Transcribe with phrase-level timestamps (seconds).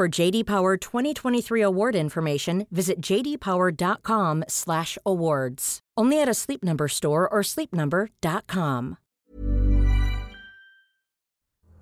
[0.00, 5.62] For JD Power 2023 award information, visit jdpower.com/awards.
[6.00, 8.96] Only at a Sleep Number store or sleepnumber.com.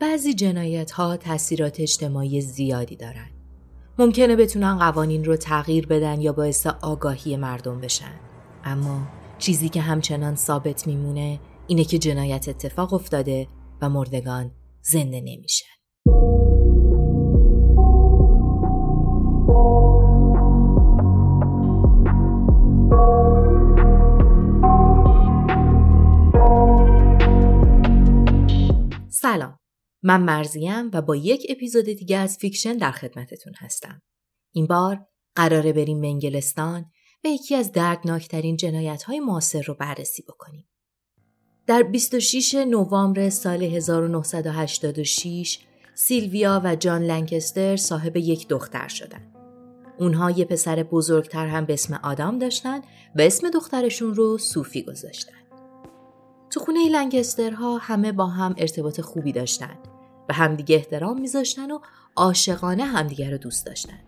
[0.01, 3.31] بعضی جنایت ها تاثیرات اجتماعی زیادی دارن.
[3.99, 8.15] ممکنه بتونن قوانین رو تغییر بدن یا باعث آگاهی مردم بشن.
[8.65, 9.09] اما
[9.39, 13.49] چیزی که همچنان ثابت میمونه اینه که جنایت اتفاق افتاده
[13.83, 14.51] و مردگان
[14.83, 15.78] زنده نمیشن.
[29.11, 29.59] سلام.
[30.03, 34.03] من مرزیم و با یک اپیزود دیگه از فیکشن در خدمتتون هستم.
[34.55, 36.91] این بار قراره بریم به انگلستان
[37.25, 40.69] و یکی از دردناکترین جنایت های معاصر رو بررسی بکنیم.
[41.67, 45.59] در 26 نوامبر سال 1986
[45.95, 49.38] سیلویا و جان لنکستر صاحب یک دختر شدند.
[49.99, 52.79] اونها یه پسر بزرگتر هم به اسم آدام داشتن
[53.17, 55.33] و اسم دخترشون رو سوفی گذاشتن.
[56.51, 59.79] تو خونه لنگسترها همه با هم ارتباط خوبی داشتن
[60.29, 61.79] و همدیگه احترام میذاشتن و
[62.17, 63.99] عاشقانه همدیگه رو دوست داشتن.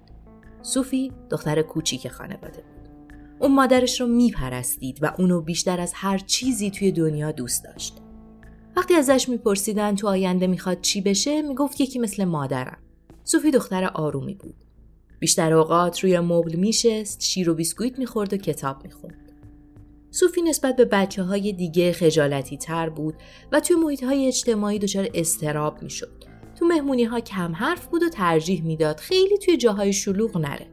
[0.62, 2.88] صوفی دختر کوچیک خانواده بود.
[3.38, 7.98] اون مادرش رو میپرستید و اونو بیشتر از هر چیزی توی دنیا دوست داشت.
[8.76, 12.78] وقتی ازش میپرسیدن تو آینده می‌خواد چی بشه می‌گفت یکی مثل مادرم.
[13.24, 14.54] صوفی دختر آرومی بود.
[15.20, 19.32] بیشتر اوقات روی مبل میشست، شیر و بیسکویت می‌خورد و کتاب می‌خوند.
[20.10, 23.14] صوفی نسبت به بچه های دیگه خجالتی تر بود
[23.52, 26.24] و توی محیط های اجتماعی دچار استراب می‌شد.
[26.58, 30.66] تو مهمونی ها کم حرف بود و ترجیح می‌داد خیلی توی جاهای شلوغ نره.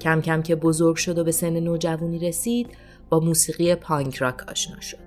[0.00, 2.68] کم کم که بزرگ شد و به سن نوجوانی رسید
[3.10, 4.98] با موسیقی پانک راک آشنا شد.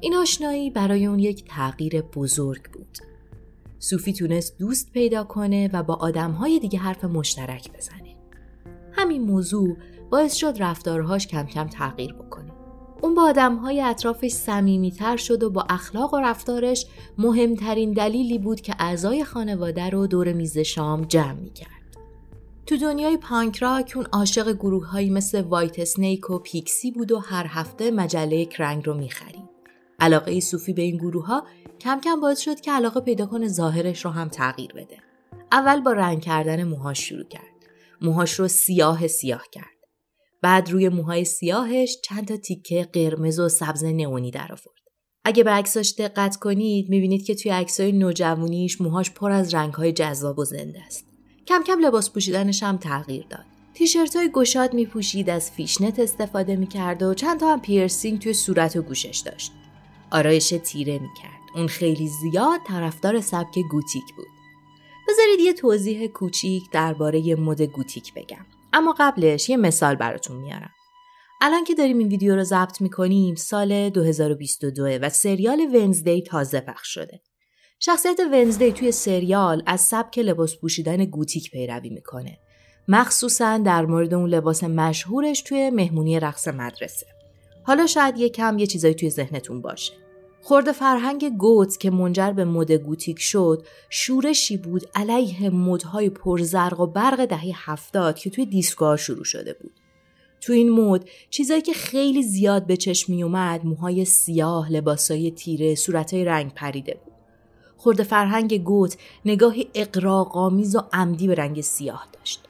[0.00, 2.98] این آشنایی برای اون یک تغییر بزرگ بود.
[3.78, 8.16] صوفی تونست دوست پیدا کنه و با آدمهای دیگه حرف مشترک بزنه.
[8.92, 9.76] همین موضوع
[10.10, 12.52] باعث شد رفتارهاش کم کم تغییر بکنه.
[13.02, 16.86] اون با آدمهای اطرافش صمیمیتر شد و با اخلاق و رفتارش
[17.18, 21.70] مهمترین دلیلی بود که اعضای خانواده رو دور میز شام جمع می‌کرد.
[22.66, 27.18] تو دنیای پانک راک اون عاشق گروه هایی مثل وایت سنیک و پیکسی بود و
[27.18, 29.55] هر هفته مجله کرنگ رو می‌خرید.
[29.98, 31.46] علاقه صوفی به این گروه ها
[31.80, 34.96] کم کم باعث شد که علاقه پیدا کنه ظاهرش رو هم تغییر بده.
[35.52, 37.42] اول با رنگ کردن موهاش شروع کرد.
[38.00, 39.76] موهاش رو سیاه سیاه کرد.
[40.42, 44.76] بعد روی موهای سیاهش چند تا تیکه قرمز و سبز نئونی در آورد.
[45.24, 50.38] اگه به عکساش دقت کنید می‌بینید که توی عکسای نوجوانیش موهاش پر از رنگهای جذاب
[50.38, 51.04] و زنده است.
[51.46, 53.44] کم کم لباس پوشیدنش هم تغییر داد.
[53.74, 58.76] تیشرت های گشاد میپوشید از fishnet استفاده می‌کرد و چند تا هم پیرسینگ توی صورت
[58.76, 59.52] و گوشش داشت.
[60.10, 61.40] آرایش تیره می‌کرد.
[61.54, 64.26] اون خیلی زیاد طرفدار سبک گوتیک بود.
[65.08, 68.46] بذارید یه توضیح کوچیک درباره مد گوتیک بگم.
[68.72, 70.70] اما قبلش یه مثال براتون میارم.
[71.40, 76.94] الان که داریم این ویدیو رو ضبط می‌کنیم سال 2022 و سریال ونزدی تازه پخش
[76.94, 77.20] شده.
[77.80, 82.38] شخصیت ونزدی توی سریال از سبک لباس پوشیدن گوتیک پیروی می‌کنه.
[82.88, 87.15] مخصوصا در مورد اون لباس مشهورش توی مهمونی رقص مدرسه.
[87.66, 89.92] حالا شاید یه کم یه چیزایی توی ذهنتون باشه.
[90.42, 96.86] خورده فرهنگ گوت که منجر به مد گوتیک شد شورشی بود علیه مدهای پرزرق و
[96.86, 99.72] برق دهه هفتاد که توی دیسکوها شروع شده بود.
[100.40, 105.74] تو این مد چیزایی که خیلی زیاد به چشم می اومد موهای سیاه، لباسای تیره،
[105.74, 107.14] صورتای رنگ پریده بود.
[107.76, 112.45] خورده فرهنگ گوت نگاهی اقراقامیز و عمدی به رنگ سیاه داشت.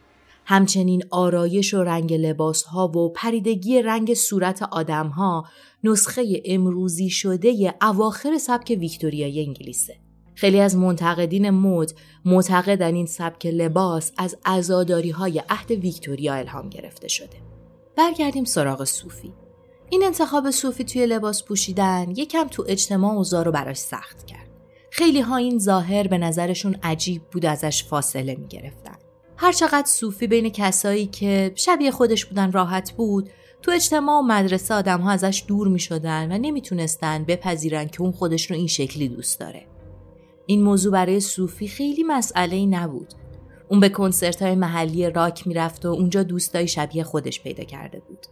[0.48, 5.44] همچنین آرایش و رنگ لباس ها و پریدگی رنگ صورت آدم ها
[5.84, 9.96] نسخه امروزی شده اواخر سبک ویکتوریای انگلیسه.
[10.34, 11.93] خیلی از منتقدین مد
[12.25, 17.37] معتقدن این سبک لباس از ازاداری های عهد ویکتوریا الهام گرفته شده.
[17.96, 19.32] برگردیم سراغ صوفی.
[19.90, 24.50] این انتخاب صوفی توی لباس پوشیدن یکم تو اجتماع اوضاع رو براش سخت کرد.
[24.90, 29.06] خیلی ها این ظاهر به نظرشون عجیب بود ازش فاصله می گرفتن.
[29.37, 33.31] هرچقدر صوفی بین کسایی که شبیه خودش بودن راحت بود
[33.62, 38.12] تو اجتماع و مدرسه آدم ها ازش دور می شدن و نمی‌تونستن بپذیرن که اون
[38.12, 39.67] خودش رو این شکلی دوست داره.
[40.47, 43.15] این موضوع برای صوفی خیلی مسئله نبود.
[43.69, 48.27] اون به کنسرت های محلی راک می‌رفت و اونجا دوستای شبیه خودش پیدا کرده بود.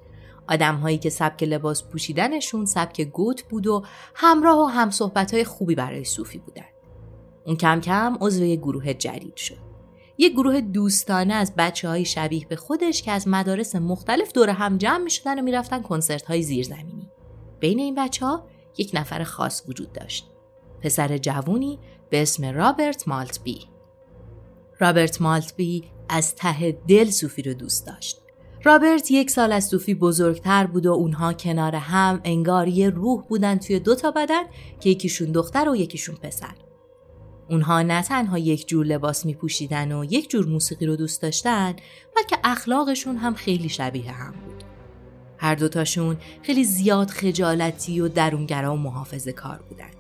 [0.49, 3.83] آدم هایی که سبک لباس پوشیدنشون سبک گوت بود و
[4.15, 6.65] همراه و همصحبت های خوبی برای صوفی بودن.
[7.47, 9.64] اون کم کم عضو گروه جدید شد.
[10.19, 14.79] یه گروه دوستانه از بچه های شبیه به خودش که از مدارس مختلف دور هم
[14.79, 17.11] جمع می شدن و می‌رفتن کنسرت های زیرزمینی.
[17.61, 18.47] بین این بچه ها
[18.79, 20.31] یک نفر خاص وجود داشت.
[20.81, 21.79] پسر جوونی
[22.11, 23.61] به اسم رابرت مالتبی.
[24.79, 28.21] رابرت مالتبی از ته دل صوفی رو دوست داشت.
[28.65, 33.59] رابرت یک سال از صوفی بزرگتر بود و اونها کنار هم انگار یه روح بودن
[33.59, 34.43] توی دو تا بدن
[34.81, 36.55] که یکیشون دختر و یکیشون پسر.
[37.49, 41.77] اونها نه تنها یک جور لباس می پوشیدن و یک جور موسیقی رو دوست داشتن
[42.17, 44.65] بلکه اخلاقشون هم خیلی شبیه هم بود.
[45.39, 49.91] هر دوتاشون خیلی زیاد خجالتی و درونگرا و محافظه کار بودن.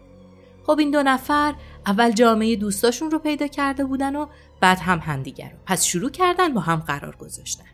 [0.67, 1.55] خب این دو نفر
[1.87, 4.27] اول جامعه دوستاشون رو پیدا کرده بودن و
[4.61, 5.59] بعد هم همدیگر رو.
[5.67, 7.65] پس شروع کردن با هم قرار گذاشتن.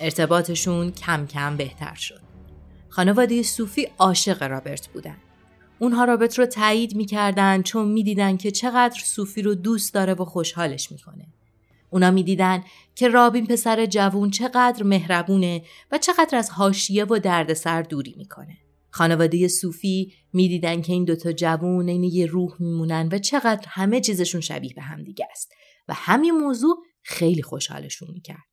[0.00, 2.20] ارتباطشون کم کم بهتر شد.
[2.88, 5.16] خانواده صوفی عاشق رابرت بودن.
[5.80, 10.92] اونها رابرت رو تایید می‌کردن چون می‌دیدن که چقدر صوفی رو دوست داره و خوشحالش
[10.92, 11.26] می‌کنه.
[11.90, 15.62] اونا می‌دیدن که رابین پسر جوون چقدر مهربونه
[15.92, 18.56] و چقدر از حاشیه و دردسر دوری می‌کنه.
[18.90, 24.40] خانواده صوفی می‌دیدن که این دوتا جوون این یه روح میمونن و چقدر همه چیزشون
[24.40, 25.52] شبیه به هم دیگه است
[25.88, 28.50] و همین موضوع خیلی خوشحالشون می‌کرد.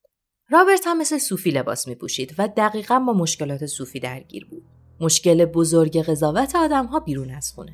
[0.49, 4.76] رابرت هم مثل صوفی لباس میپوشید و دقیقا با مشکلات صوفی درگیر بود.
[4.99, 7.73] مشکل بزرگ قضاوت آدم ها بیرون از خونه.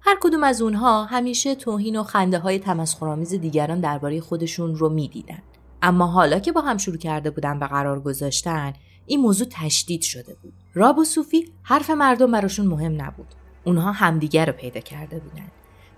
[0.00, 5.42] هر کدوم از اونها همیشه توهین و خنده های تمسخرآمیز دیگران درباره خودشون رو می‌دیدن.
[5.82, 8.72] اما حالا که با هم شروع کرده بودن به قرار گذاشتن
[9.06, 10.52] این موضوع تشدید شده بود.
[10.74, 13.26] راب و صوفی حرف مردم براشون مهم نبود.
[13.64, 15.46] اونها همدیگر رو پیدا کرده بودن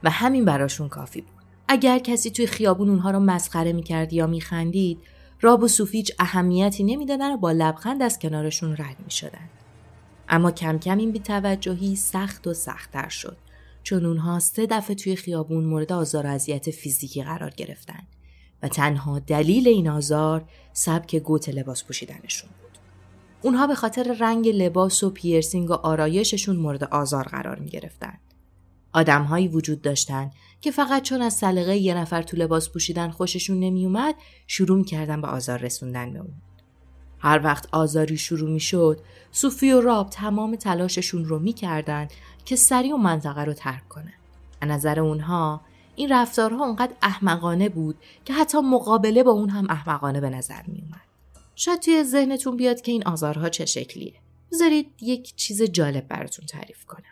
[0.02, 1.32] و همین براشون کافی بود.
[1.68, 4.98] اگر کسی توی خیابون اونها رو مسخره می‌کرد یا میخندید
[5.40, 9.48] راب و صوفی اهمیتی نمی‌دادن و با لبخند از کنارشون رد می‌شدن.
[10.32, 13.36] اما کم کم این بیتوجهی سخت و سختتر شد
[13.82, 18.02] چون اونها سه دفعه توی خیابون مورد آزار و اذیت فیزیکی قرار گرفتن
[18.62, 22.78] و تنها دلیل این آزار سبک گوت لباس پوشیدنشون بود.
[23.42, 28.18] اونها به خاطر رنگ لباس و پیرسینگ و آرایششون مورد آزار قرار می گرفتن.
[28.92, 30.30] آدمهایی وجود داشتن
[30.60, 34.14] که فقط چون از سلیقه یه نفر تو لباس پوشیدن خوششون نمیومد
[34.46, 36.34] شروع کردن به آزار رسوندن به اون.
[37.22, 39.00] هر وقت آزاری شروع می شد
[39.32, 42.08] صوفی و راب تمام تلاششون رو می‌کردن
[42.44, 44.12] که سریع و منطقه رو ترک کنن.
[44.60, 45.60] از نظر اونها
[45.96, 50.80] این رفتارها اونقدر احمقانه بود که حتی مقابله با اون هم احمقانه به نظر می
[50.80, 51.00] اومد.
[51.54, 54.14] شاید توی ذهنتون بیاد که این آزارها چه شکلیه.
[54.52, 57.11] بذارید یک چیز جالب براتون تعریف کنم.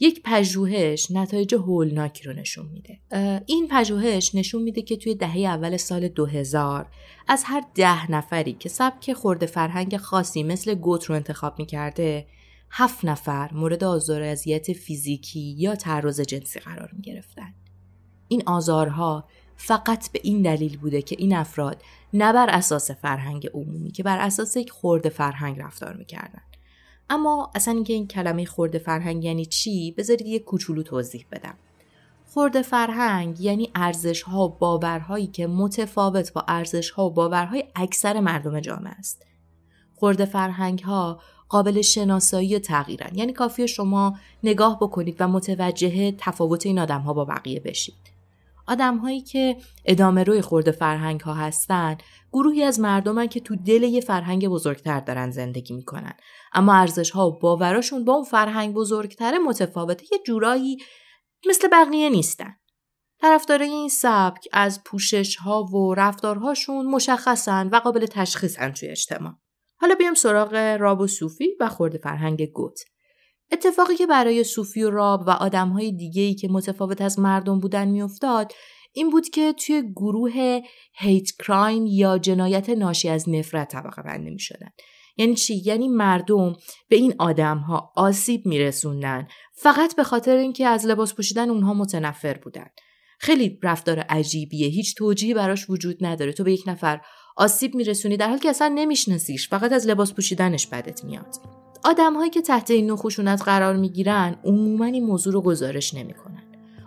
[0.00, 3.00] یک پژوهش نتایج هولناکی رو نشون میده.
[3.46, 6.90] این پژوهش نشون میده که توی دهه اول سال 2000
[7.28, 12.26] از هر ده نفری که سبک خورده فرهنگ خاصی مثل گوت رو انتخاب می‌کرده
[12.70, 17.54] هفت نفر مورد آزار اذیت فیزیکی یا تعرض جنسی قرار می گرفتن.
[18.28, 23.90] این آزارها فقط به این دلیل بوده که این افراد نه بر اساس فرهنگ عمومی
[23.90, 26.42] که بر اساس یک خورده فرهنگ رفتار می‌کردن
[27.10, 31.54] اما اصلا اینکه این کلمه خورده فرهنگ یعنی چی بذارید یه کوچولو توضیح بدم.
[32.26, 38.20] خورده فرهنگ یعنی ارزش ها و باورهایی که متفاوت با ارزش ها و باورهای اکثر
[38.20, 39.26] مردم جامعه است.
[39.94, 43.10] خورده فرهنگ ها قابل شناسایی و تغییرن.
[43.14, 48.18] یعنی کافیه شما نگاه بکنید و متوجه تفاوت این آدم ها با بقیه بشید.
[48.66, 51.96] آدم هایی که ادامه روی خورده فرهنگ ها هستن
[52.32, 56.14] گروهی از مردمن که تو دل یه فرهنگ بزرگتر دارن زندگی می‌کنن.
[56.52, 60.04] اما ارزش ها و باوراشون با اون فرهنگ بزرگتر متفاوته.
[60.12, 60.76] یه جورایی
[61.48, 62.54] مثل بقیه نیستن.
[63.20, 69.32] طرفدارای این سبک از پوشش ها و رفتارهاشون مشخصن و قابل تشخیصن توی اجتماع.
[69.80, 72.80] حالا بیام سراغ راب و صوفی و خورده فرهنگ گوت.
[73.52, 78.52] اتفاقی که برای صوفی و راب و آدمهای دیگه‌ای که متفاوت از مردم بودن میافتاد
[78.92, 80.60] این بود که توی گروه
[80.98, 84.68] هیت کرایم یا جنایت ناشی از نفرت طبقه بندی می شدن.
[85.18, 86.56] یعنی چی؟ یعنی مردم
[86.88, 91.74] به این آدم ها آسیب می رسوندن فقط به خاطر اینکه از لباس پوشیدن اونها
[91.74, 92.66] متنفر بودن.
[93.18, 94.68] خیلی رفتار عجیبیه.
[94.68, 96.32] هیچ توجیهی براش وجود نداره.
[96.32, 97.00] تو به یک نفر
[97.36, 99.48] آسیب میرسونی در حالی که اصلا نمیشناسیش.
[99.48, 101.36] فقط از لباس پوشیدنش بدت میاد.
[101.84, 106.42] آدمهایی که تحت این نوع خشونت قرار می‌گیرن عموما این موضوع رو گزارش نمی‌کنن.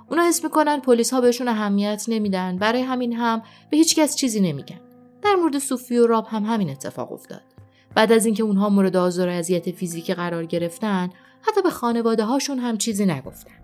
[0.09, 2.57] اونا حس می‌کنن پلیس ها بهشون اهمیت نمیدن.
[2.57, 4.81] برای همین هم به هیچ کس چیزی نمیگن.
[5.23, 7.50] در مورد صوفی و راب هم همین اتفاق افتاد.
[7.95, 11.09] بعد از اینکه اونها مورد آزار و اذیت فیزیکی قرار گرفتن
[11.41, 13.55] حتی به خانواده هاشون هم چیزی نگفتن.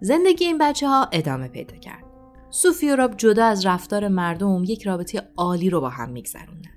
[0.00, 2.04] زندگی این بچه ها ادامه پیدا کرد.
[2.50, 6.70] صوفی و راب جدا از رفتار مردم یک رابطه عالی رو با هم میگذروندن.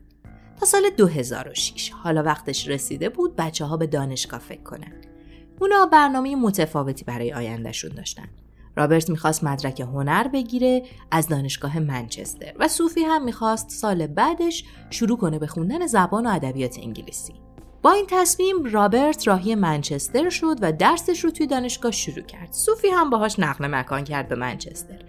[0.60, 4.94] تا سال 2006 حالا وقتش رسیده بود بچه ها به دانشگاه فکر کنن.
[5.60, 8.28] اونا برنامه متفاوتی برای آیندهشون داشتن.
[8.76, 15.18] رابرت می‌خواست مدرک هنر بگیره از دانشگاه منچستر و صوفی هم می‌خواست سال بعدش شروع
[15.18, 17.34] کنه به خوندن زبان و ادبیات انگلیسی.
[17.82, 22.54] با این تصمیم رابرت راهی منچستر شد و درسش رو توی دانشگاه شروع کرد.
[22.54, 25.00] صوفی هم باهاش نقل مکان کرد به منچستر.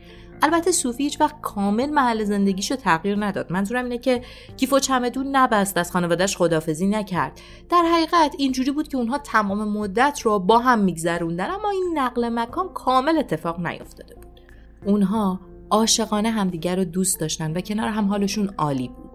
[0.42, 3.52] البته صوفی هیچ وقت کامل محل زندگیشو تغییر نداد.
[3.52, 4.22] منظورم اینه که
[4.56, 7.40] کیف و چمدون نبست از خانوادهش خدافزی نکرد.
[7.68, 12.28] در حقیقت اینجوری بود که اونها تمام مدت رو با هم میگذروندن اما این نقل
[12.28, 14.40] مکان کامل اتفاق نیفتاده بود.
[14.84, 19.10] اونها عاشقانه همدیگر رو دوست داشتن و کنار هم حالشون عالی بود.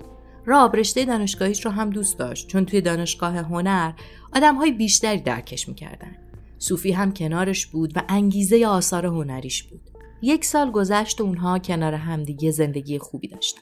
[0.45, 3.91] راب رشته دانشگاهیش رو هم دوست داشت چون توی دانشگاه هنر
[4.35, 6.15] آدمهای بیشتری درکش می‌کردن.
[6.57, 9.96] صوفی هم کنارش بود و انگیزه آثار هنریش بود.
[10.21, 13.61] یک سال گذشت و اونها کنار همدیگه زندگی خوبی داشتن.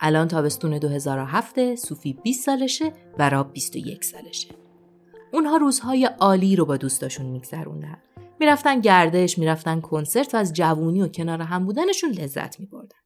[0.00, 4.48] الان تابستون 2007 صوفی 20 سالشه و راب 21 سالشه.
[5.32, 8.02] اونها روزهای عالی رو با دوستاشون میگذروندن.
[8.40, 12.98] می‌رفتن گردش، می‌رفتن کنسرت و از جوونی و کنار هم بودنشون لذت میبردن.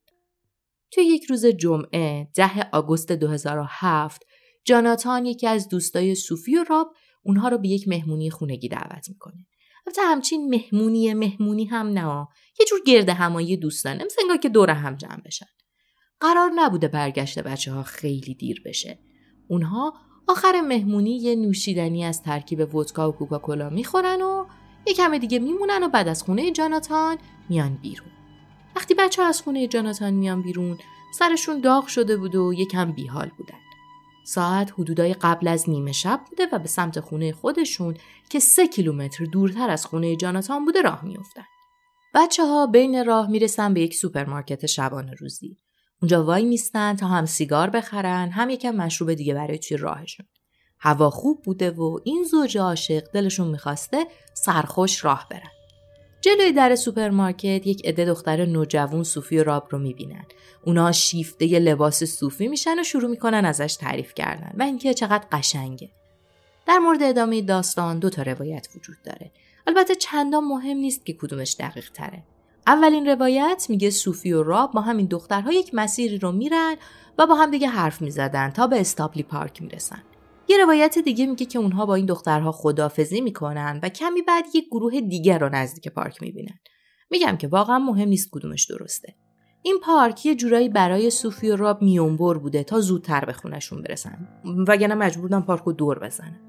[0.90, 4.22] توی یک روز جمعه ده آگوست 2007
[4.64, 9.46] جاناتان یکی از دوستای صوفی و راب اونها رو به یک مهمونی خونگی دعوت می‌کنه.
[9.86, 12.28] البته همچین مهمونی مهمونی هم نه.
[12.60, 15.46] یه جور گرد همایی دوستانه مثل انگار که دور هم جمع بشن.
[16.20, 18.98] قرار نبوده برگشت بچه ها خیلی دیر بشه.
[19.48, 19.94] اونها
[20.28, 24.46] آخر مهمونی یه نوشیدنی از ترکیب ودکا و کوکاکولا می‌خورن و
[24.86, 28.08] یه کم دیگه میمونن و بعد از خونه جاناتان میان بیرون.
[28.76, 30.78] وقتی بچه ها از خونه جاناتان میان بیرون
[31.18, 33.63] سرشون داغ شده بود و یکم بیحال بودن.
[34.24, 37.96] ساعت حدودای قبل از نیمه شب بوده و به سمت خونه خودشون
[38.30, 41.44] که سه کیلومتر دورتر از خونه جاناتان بوده راه میافتن.
[42.14, 45.56] بچه ها بین راه می‌رسن به یک سوپرمارکت شبانه روزی.
[46.02, 50.26] اونجا وای میستن تا هم سیگار بخرن هم یکم مشروب دیگه برای توی راهشون.
[50.78, 55.53] هوا خوب بوده و این زوج عاشق دلشون می‌خواسته سرخوش راه برن.
[56.24, 60.24] جلوی در سوپرمارکت یک عده دختر نوجوان سوفی و راب رو می‌بینن.
[60.64, 65.90] اونا شیفته لباس سوفی میشن و شروع می‌کنن ازش تعریف کردن و اینکه چقدر قشنگه.
[66.66, 69.30] در مورد ادامه داستان دو تا روایت وجود داره.
[69.66, 72.22] البته چندان مهم نیست که کدومش دقیق تره.
[72.66, 76.76] اولین روایت میگه سوفی و راب با همین دخترها یک مسیری رو میرن
[77.18, 80.02] و با هم دیگه حرف می‌زدن تا به Stubbylee Park می‌رسن.
[80.48, 84.66] یه روایت دیگه میگه که اونها با این دخترها خدافظی می‌کنن و کمی بعد یک
[84.70, 86.58] گروه دیگر رو نزدیک پارک می‌بینن.
[87.10, 89.14] میگم که واقعا مهم نیست کدومش درسته.
[89.62, 94.28] این پارک یه جورایی برای صوفی و راب میونبر بوده تا زودتر به خونشون برسن
[94.68, 96.40] وگرنه مجبور بودن پارک رو دور بزنن.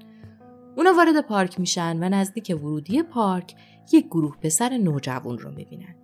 [0.76, 3.54] اونا وارد پارک میشن و نزدیک ورودی پارک
[3.92, 5.94] یک گروه پسر نوجوان رو می‌بینن.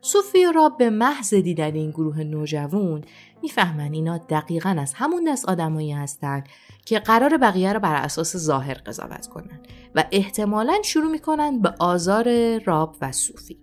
[0.00, 3.04] صوفی و راب به محض دیدن این گروه نوجوان
[3.42, 6.44] می‌فهمن اینا دقیقا از همون دست آدمایی هستن
[6.84, 9.60] که قرار بقیه رو بر اساس ظاهر قضاوت کنن
[9.94, 13.58] و احتمالا شروع می‌کنن به آزار راب و صوفی.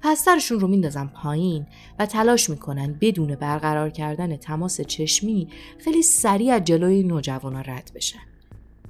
[0.00, 1.66] پس سرشون رو میندازن پایین
[1.98, 8.18] و تلاش می‌کنن بدون برقرار کردن تماس چشمی خیلی سریع از جلوی نوجوانا رد بشن.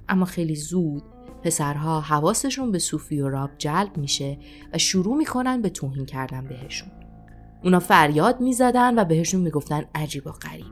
[0.08, 1.02] اما خیلی زود
[1.42, 4.38] پسرها حواسشون به صوفی و راب جلب میشه
[4.72, 7.03] و شروع می‌کنن به توهین کردن بهشون.
[7.64, 10.66] اونا فریاد می‌زدن و بهشون می‌گفتن عجیب و غریب.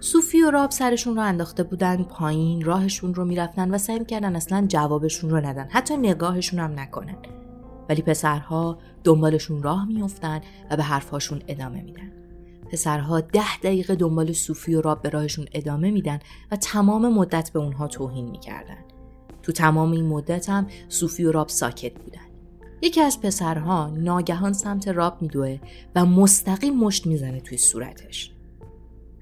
[0.00, 4.66] صوفی و راب سرشون رو انداخته بودن پایین راهشون رو می‌رفتن و سعی می‌کردن اصلا
[4.68, 5.68] جوابشون رو ندن.
[5.70, 7.16] حتی نگاهشون هم نکنن.
[7.88, 12.12] ولی پسرها دنبالشون راه میافتن و به حرفهاشون ادامه میدن.
[12.72, 16.18] پسرها ده دقیقه دنبال صوفی و راب به راهشون ادامه میدن
[16.52, 18.84] و تمام مدت به اونها توهین می‌کردن.
[19.42, 22.31] تو تمام این مدت هم صوفی و راب ساکت بودن.
[22.82, 25.58] یکی از پسرها ناگهان سمت راب میدوه
[25.94, 28.30] و مستقیم مشت می‌زنه توی صورتش.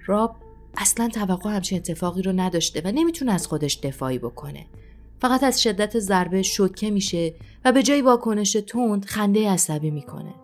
[0.06, 0.36] راب
[0.76, 4.66] اصلا توقع همچین اتفاقی رو نداشته و نمی‌تونه از خودش دفاعی بکنه.
[5.20, 10.34] فقط از شدت ضربه شوکه میشه و به جای واکنش تند خنده عصبی می‌کنه.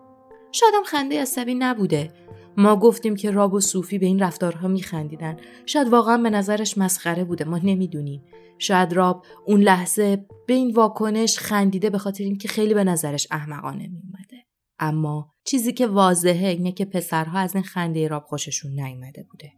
[0.51, 2.11] شاید هم خنده عصبی نبوده.
[2.57, 5.37] ما گفتیم که راب و صوفی به این رفتارها میخندیدن.
[5.65, 7.45] شاید واقعا به نظرش مسخره بوده.
[7.45, 8.23] ما نمی‌دونیم.
[8.59, 13.87] شاید راب اون لحظه به این واکنش خندیده به خاطر اینکه خیلی به نظرش احمقانه
[13.87, 14.45] میومده
[14.79, 19.51] اما چیزی که واضحه اینه که پسرها از این خنده راب خوششون نیومده بوده.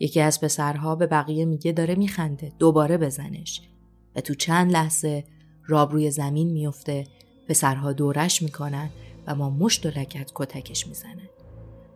[0.00, 3.60] یکی از پسرها به بقیه میگه داره میخنده دوباره بزنش.
[4.16, 5.24] و تو چند لحظه
[5.66, 7.04] راب روی زمین میفته
[7.48, 8.90] پسرها دورش می‌کنن
[9.26, 11.28] و ما مشت و لکت کتکش می‌زنن.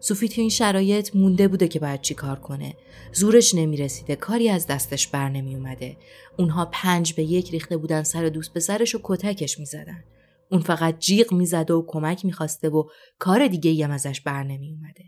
[0.00, 2.74] صوفی تو این شرایط مونده بوده که باید چی کار کنه.
[3.12, 5.96] زورش نمی‌رسیده کاری از دستش بر نمی اومده
[6.38, 10.04] اونها پنج به یک ریخته بودن سر دوست پسرش و کتکش می‌زدن.
[10.50, 12.84] اون فقط جیغ می‌زده و کمک می‌خواسته و
[13.18, 15.04] کار دیگه هم ازش بر نمی اومده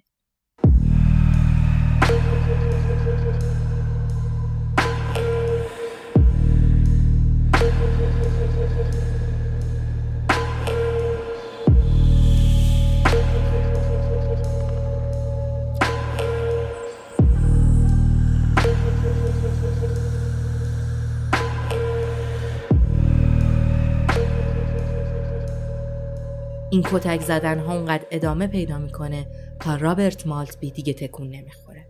[26.79, 29.27] این کتک زدن ها اونقدر ادامه پیدا می‌کنه
[29.61, 31.87] تا رابرت مالتبی دیگه تکون نمی‌خوره.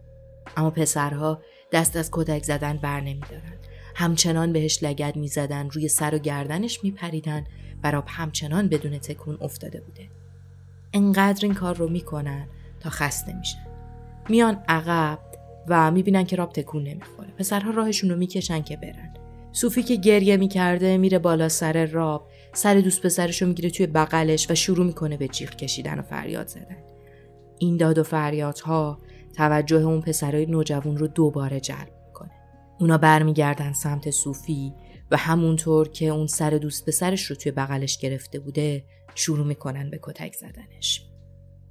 [0.57, 1.43] اما پسرها
[1.73, 3.53] دست از کتک زدن بر نمیدارن.
[3.95, 7.45] همچنان بهش لگد می‌زدن روی سر و گردنش میپریدن
[7.85, 10.09] و راب همچنان بدون تکون افتاده بوده.
[10.93, 12.47] انقدر این کار رو می‌کنن
[12.81, 13.67] تا خسته میشن.
[14.29, 15.19] میان عقب
[15.69, 17.29] و می‌بینن که راب تکون نمی‌خوره.
[17.39, 19.15] پسرها راهشون رو می‌کشن که برن.
[19.53, 22.28] صوفی که گریه می‌کرده میره بالا سر راب.
[22.53, 26.47] سر دوست پسرش رو می‌گیره توی بغلش و شروع می‌کنه به جیغ کشیدن و فریاد
[26.47, 26.77] زدن.
[27.59, 28.99] این داد و فریادها
[29.37, 32.31] توجه اون پسرای نوجوان رو دوباره جلب می‌کنه.
[32.81, 34.73] اونا برمیگردن سمت صوفی
[35.11, 38.85] و همونطور که اون سر دوست پسرش رو توی بغلش گرفته بوده
[39.15, 41.05] شروع می‌کنن به کتک زدنش.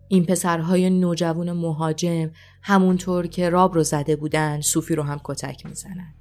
[0.08, 6.16] این پسرهای نوجوان مهاجم همونطور که راب رو زده بودن صوفی رو هم کتک می‌زنن.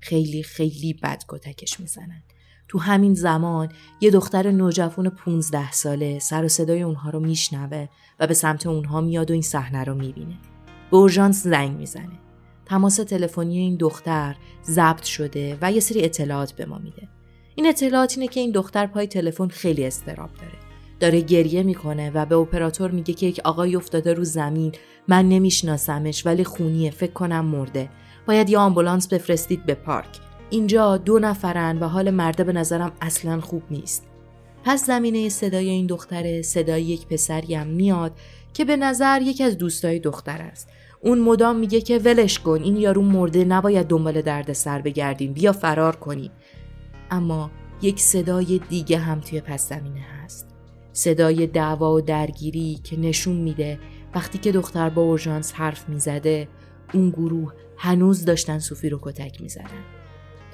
[0.00, 2.22] خیلی خیلی بد کتکش می‌زنن.
[2.68, 3.68] تو همین زمان
[4.00, 7.88] یه دختر نوجوان 15 ساله سر و صدای اونها رو میشنوه
[8.20, 10.34] و به سمت اونها میاد و این صحنه رو می‌بینه.
[10.90, 12.18] به اورژانس زنگ می‌زنه.
[12.66, 17.08] تماس تلفنی این دختر ضبط شده و یه سری اطلاعات به ما میده.
[17.54, 20.58] این اطلاعات اینه که این دختر پای تلفن خیلی استراب داره.
[21.00, 24.72] داره گریه می‌کنه و به اپراتور میگه که یک آقای افتاده رو زمین
[25.08, 27.88] من نمیشناسمش ولی خونیه فکر کنم مرده
[28.26, 33.40] باید یه آمبولانس بفرستید به پارک اینجا دو نفرن و حال مرده به نظرم اصلا
[33.40, 34.04] خوب نیست.
[34.64, 38.12] پس زمینه صدای این دختره صدای یک پسری هم میاد
[38.52, 40.68] که به نظر یکی از دوستای دختر است.
[41.00, 45.52] اون مدام میگه که ولش کن این یارو مرده نباید دنبال درد سر بگردیم بیا
[45.52, 46.30] فرار کنیم.
[47.10, 47.50] اما
[47.82, 50.48] یک صدای دیگه هم توی پس زمینه هست.
[50.92, 53.78] صدای دعوا و درگیری که نشون میده
[54.14, 56.48] وقتی که دختر با اورژانس حرف می‌زده
[56.94, 59.97] اون گروه هنوز داشتن صوفی رو کتک می‌زدن.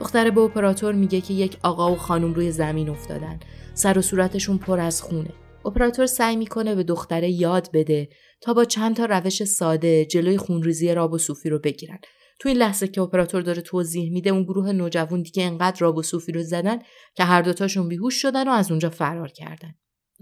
[0.01, 3.41] دختر به اپراتور میگه که یک آقا و خانم روی زمین افتادن.
[3.75, 5.31] سر و صورتشون پر از خونه.
[5.67, 8.09] اپراتور سعی می‌کنه به دختره یاد بده
[8.41, 11.99] تا با چند تا روش ساده جلوی خونریزی راب و صوفی رو بگیرن.
[12.39, 16.03] تو این لحظه که اپراتور داره توضیح میده اون گروه نوجوان دیگه انقدر راب و
[16.03, 16.79] صوفی رو زدن
[17.15, 19.75] که هر دوتاشون بیهوش شدن و از اونجا فرار کردن.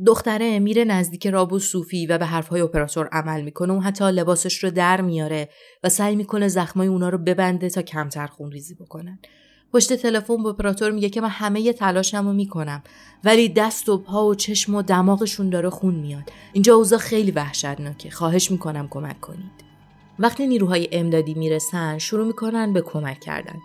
[0.07, 3.73] دختره میره نزدیک راب و صوفی و به حرفهای اپراتور عمل می‌کنه.
[3.73, 5.49] و حتی لباسش رو در میاره
[5.83, 9.19] و سعی می‌کنه زخمای اونا رو ببنده تا کمتر خونریزی بکنن.
[9.73, 12.83] پشت تلفن به اپراتور میگه که من همه تلاشم رو می‌کنم
[13.25, 16.23] ولی دست و پا و چشم و دماغشون داره خون میاد.
[16.53, 18.11] اینجا اوضاع خیلی وحشتناکه.
[18.11, 19.73] خواهش می‌کنم کمک کنید.
[20.19, 23.59] وقتی نیروهای امدادی می‌رسن شروع می‌کنن به کمک کردن.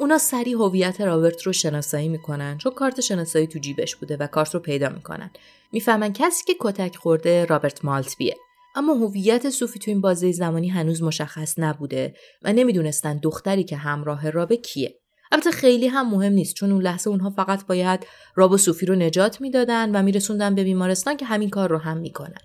[0.00, 4.54] اونا سریع هویت رابرت رو شناسایی می‌کنن چون کارت شناسایی تو جیبش بوده و کارت
[4.54, 5.30] رو پیدا می‌کنن.
[5.72, 8.36] می‌فهمن کسی که کتک خورده رابرت مالتبیه.
[8.74, 14.30] اما هویت صوفی تو این بازه زمانی هنوز مشخص نبوده و نمی‌دونستن دختری که همراه
[14.30, 14.99] رابه کیه.
[15.32, 18.94] البته خیلی هم مهم نیست چون اون لحظه اونها فقط باید راب و صوفی رو
[18.94, 22.40] نجات می‌دادن و میرسوندن به بیمارستان که همین کار رو هم می‌کنن.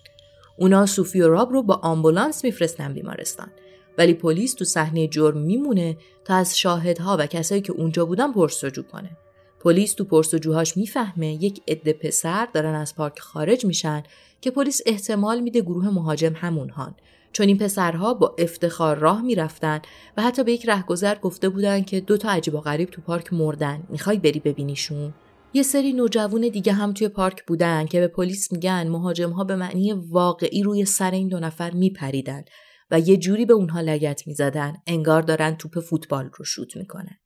[0.58, 3.52] اونا صوفی و راب رو با آمبولانس میفرستن بیمارستان.
[3.98, 8.84] ولی پلیس تو صحنه جرم میمونه تا از شاهدها و کسایی که اونجا بودن پرسجو
[8.84, 9.18] کنه.
[9.60, 14.04] پلیس تو پرسجوهاش می‌فهمه یک عده پسر دارن از پارک خارج میشن
[14.42, 16.96] که پلیس احتمال میده گروه مهاجم همونهان.
[17.36, 19.82] چون این پسرها با افتخار راه می‌رفتن
[20.18, 23.34] و حتی به یک رهگذر گفته بودن که دو تا عجیب و غریب تو پارک
[23.34, 23.84] مردن.
[23.90, 25.14] می‌خوای بری ببینیشون؟
[25.54, 29.56] یه سری نوجوان دیگه هم توی پارک بودن که به پلیس میگن مهاجم ها به
[29.56, 32.44] معنی واقعی روی سر این دو نفر میپریدن
[32.92, 34.74] و یه جوری به اونها لگت می‌زدن.
[34.88, 37.18] انگار دارن توپ فوتبال رو شوت می‌کنن.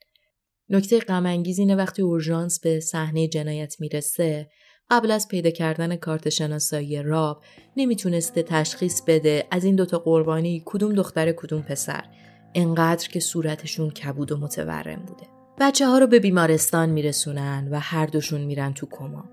[0.69, 4.49] نکته غم اینه وقتی اورژانس به صحنه جنایت می‌رسه
[4.91, 7.41] قبل از پیدا کردن کارت شناسایی راب
[7.77, 12.03] نمی‌تونسته تشخیص بده از این دوتا قربانی کدوم دختر کدوم پسر.
[12.55, 15.23] انقدر که صورتشون کبود و متورم بوده.
[15.59, 19.25] بچه ها رو به بیمارستان میرسونن و هر دوشون میرن تو کما.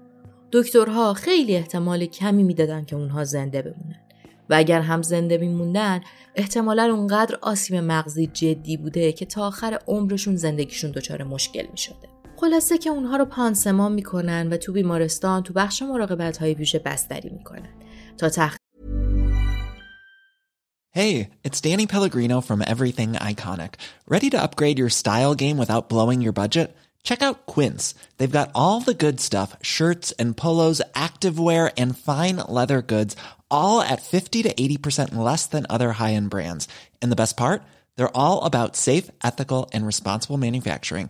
[0.53, 4.01] دکترها خیلی احتمال کمی می‌دادن که اونها زنده بمونن.
[4.51, 6.01] و اگر هم زنده میموندن
[6.35, 12.09] احتمالا اونقدر آسیب مغزی جدی بوده که تا آخر عمرشون زندگیشون دچار مشکل می‌شده.
[12.36, 17.30] خلاصه که اونها رو پانسمان میکنن و تو بیمارستان تو بخش مراقبت های ویژه بستری
[17.30, 17.69] میکنن
[18.17, 18.58] تا تخ...
[20.93, 23.75] Hey, it's Danny Pellegrino from Everything Iconic.
[24.08, 26.75] Ready to upgrade your style game without blowing your budget?
[27.04, 27.95] Check out Quince.
[28.17, 33.15] They've got all the good stuff, shirts and polos, activewear and fine leather goods,
[33.49, 36.67] all at 50 to 80% less than other high-end brands.
[37.01, 37.63] And the best part?
[37.95, 41.10] They're all about safe, ethical and responsible manufacturing.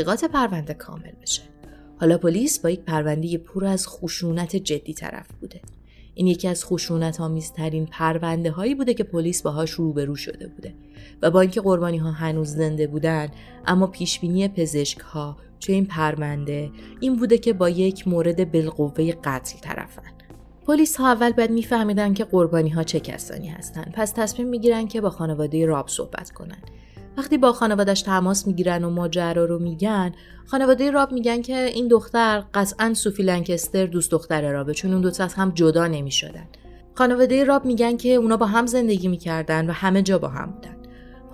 [0.00, 1.42] تحقیقات پرونده کامل بشه.
[2.00, 5.60] حالا پلیس با یک پرونده پر از خشونت جدی طرف بوده.
[6.14, 10.74] این یکی از خشونت آمیزترین پرونده هایی بوده که پلیس باهاش روبرو شده بوده
[11.22, 13.28] و با اینکه قربانی ها هنوز زنده بودن
[13.66, 19.58] اما پیشبینی پزشک ها توی این پرونده این بوده که با یک مورد بالقوه قتل
[19.58, 20.02] طرفن
[20.66, 25.00] پلیس ها اول باید میفهمیدن که قربانی ها چه کسانی هستند پس تصمیم می‌گیرن که
[25.00, 26.62] با خانواده راب صحبت کنن
[27.16, 30.12] وقتی با خانوادش تماس می‌گیرن و ماجرا رو میگن
[30.46, 35.24] خانواده راب میگن که این دختر قطعا سوفی لنکستر دوست دختر رابه چون اون دوتا
[35.24, 36.46] از هم جدا نمی‌شدن.
[36.94, 40.76] خانواده راب میگن که اونا با هم زندگی می‌کردن و همه جا با هم بودن.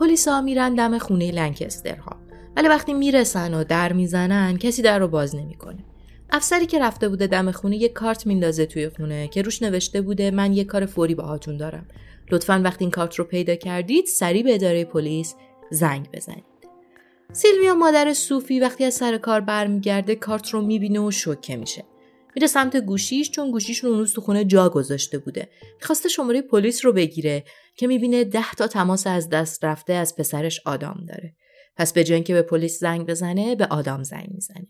[0.01, 2.17] پلیس ها میرن دم خونه لنکسترها.
[2.57, 5.85] ولی وقتی می‌رسن و در می‌زنن کسی در رو باز نمی‌کنه.
[6.31, 10.31] افسری که رفته بوده دم خونه یه کارت میندازه توی خونه که روش نوشته بوده
[10.31, 11.87] من یه کار فوری باهاتون دارم.
[12.31, 15.35] لطفا وقتی این کارت رو پیدا کردید سریع به اداره پلیس
[15.70, 16.44] زنگ بزنید.
[17.33, 21.85] سیلویا مادر صوفی وقتی از سر کار برمیگرده کارت رو می‌بینه و شوکه میشه.
[22.35, 25.48] میره سمت گوشیش چون گوشیش رو اون تو خونه جا گذاشته بوده.
[25.81, 27.44] خواسته شماره پلیس رو بگیره
[27.76, 31.35] که می‌بینه ده تا تماس از دست رفته از پسرش آدام داره.
[31.76, 34.68] پس به جای که به پلیس زنگ بزنه به آدام زنگ می‌زنه.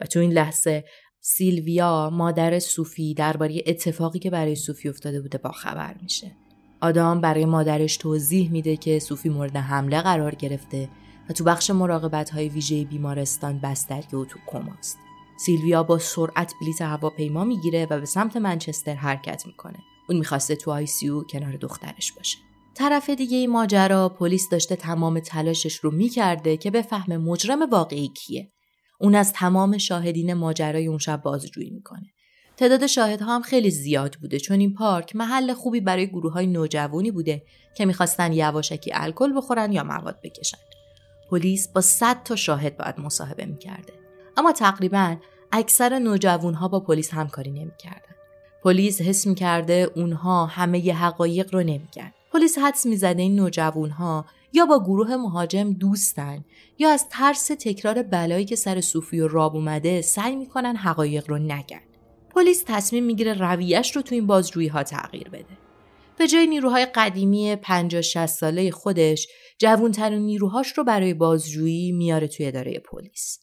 [0.00, 0.84] و تو این لحظه
[1.20, 6.36] سیلویا مادر صوفی درباره اتفاقی که برای صوفی افتاده بوده با خبر میشه.
[6.82, 10.88] آدام برای مادرش توضیح میده که صوفی مورد حمله قرار گرفته
[11.30, 14.98] و تو بخش مراقبت های ویژه بیمارستان بستری و تو کماست.
[15.38, 19.78] سیلویا با سرعت بلیت هواپیما می‌گیره و به سمت منچستر حرکت می‌کنه.
[20.08, 22.38] اون می‌خواسته تو آی سی کنار دخترش باشه.
[22.74, 28.52] طرف دیگه ای ماجرا پلیس داشته تمام تلاشش رو می‌کرده که بفهمه مجرم واقعی کیه.
[29.00, 32.06] اون از تمام شاهدین ماجرای اون شب بازجویی می‌کنه.
[32.62, 37.10] تعداد شاهدها هم خیلی زیاد بوده چون این پارک محل خوبی برای گروه های نوجوانی
[37.10, 37.42] بوده
[37.74, 40.58] که می‌خواستن یواشکی الکل بخورن یا مواد بکشن.
[41.30, 43.92] پلیس با 100 تا شاهد باید مصاحبه می‌کرده.
[44.36, 45.16] اما تقریبا
[45.52, 48.14] اکثر نوجوان ها با پلیس همکاری نمی‌کردن.
[48.64, 52.12] پلیس حس می‌کرده اونها همه ی حقایق رو نمیگن.
[52.32, 56.44] پلیس حدس می‌زده این نوجوان ها یا با گروه مهاجم دوستن
[56.78, 61.38] یا از ترس تکرار بلایی که سر صوفی و راب اومده سعی می‌کنن حقایق رو
[61.38, 61.91] نگن.
[62.34, 65.58] پلیس تصمیم می‌گیره رویش رو تو این بازجویی ها تغییر بده.
[66.18, 72.46] به جای نیروهای قدیمی 50 60 ساله خودش جوانترین نیروهاش رو برای بازجویی میاره توی
[72.46, 73.38] اداره پلیس.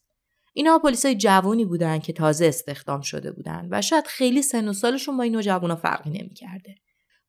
[0.53, 5.17] اینا های جوانی بودن که تازه استخدام شده بودن و شاید خیلی سن و سالشون
[5.17, 6.75] با این نوجوانا فرقی نمی‌کرده.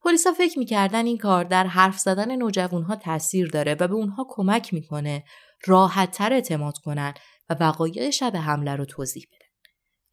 [0.05, 4.75] پلیسا فکر می‌کردن این کار در حرف زدن نوجوانها تاثیر داره و به اونها کمک
[4.75, 5.25] می‌کنه
[5.67, 7.15] راحتتر اعتماد کنن
[7.51, 9.40] و وقایع شب حمله رو توضیح بدن.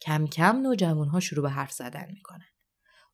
[0.02, 0.64] کم کم
[1.12, 2.46] ها شروع به حرف زدن می‌کنن.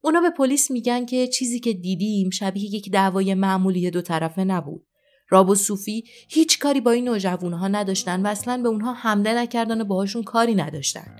[0.01, 4.87] اونا به پلیس میگن که چیزی که دیدیم شبیه یک دعوای معمولی دو طرفه نبود.
[5.29, 9.81] راب و صوفی هیچ کاری با این ها نداشتن و اصلا به اونها حمله نکردن
[9.81, 11.17] و باهاشون کاری نداشتن.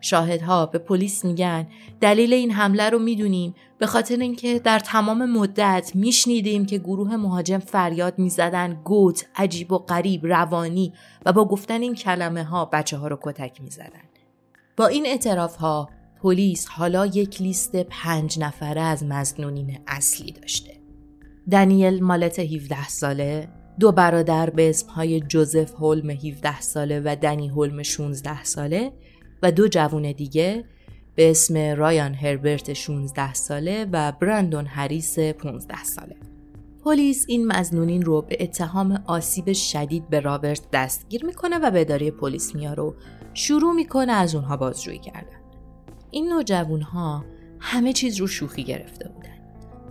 [0.00, 1.68] شاهدها به پلیس میگن
[2.00, 7.58] دلیل این حمله رو می‌دونیم به خاطر اینکه در تمام مدت میشنیدیم که گروه مهاجم
[7.58, 10.92] فریاد می‌زدن گوت عجیب و غریب روانی
[11.26, 14.07] و با گفتن این کلمه ها بچه ها رو کتک می‌زدن
[14.78, 15.90] با این اعتراف ها
[16.22, 20.72] پلیس حالا یک لیست پنج نفره از مزنونین اصلی داشته
[21.50, 23.48] دنیل مالت 17 ساله
[23.80, 28.92] دو برادر به اسمهای جوزف هولم 17 ساله و دنی هولم 16 ساله
[29.42, 30.64] و دو جوون دیگه
[31.14, 36.16] به اسم رایان هربرت 16 ساله و برندون هریس 15 ساله.
[36.84, 42.10] پلیس این مزنونین رو به اتهام آسیب شدید به رابرت دستگیر می‌کنه و به اداره
[42.10, 42.92] پلیس میاره
[43.38, 45.40] شروع می‌کنه از اونها بازجویی کردن.
[46.10, 47.24] این نوجوان ها
[47.60, 49.38] همه چیز رو شوخی گرفته بودن.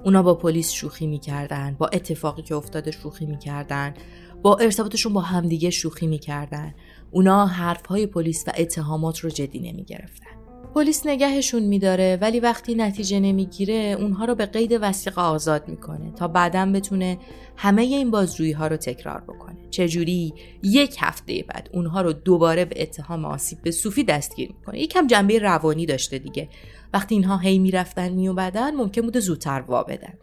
[0.06, 3.94] اونا با پلیس شوخی می‌کردن، با اتفاقی که افتاده شوخی می‌کردن،
[4.42, 6.74] با ارتباطشون با همدیگه شوخی می‌کردن.
[7.12, 10.37] اونا حرفهای پلیس و اتهامات رو جدی نمی‌گرفتن.
[10.76, 16.28] پلیس نگهشون میداره ولی وقتی نتیجه نمی‌گیره اونها رو به قید وسیقه آزاد می‌کنه تا
[16.28, 17.18] بعدا بتونه
[17.56, 19.58] همه این بازجویی ها رو تکرار بکنه.
[19.70, 24.80] چجوری؟ یک هفته بعد اونها رو دوباره به اتهام آسیب به صوفی دستگیر می‌کنه.
[24.80, 26.50] یکم جنبه روانی داشته دیگه.
[26.94, 30.14] وقتی اینها هی می‌رفتن میومدن ممکن بوده زودتر وا بدن.